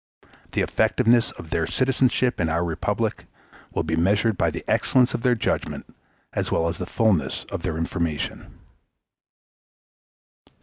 [0.53, 3.27] The effectiveness of their citizenship in our republic
[3.71, 5.95] will be measured by the excellence of their judgment
[6.33, 8.59] as well as the fullness of their information.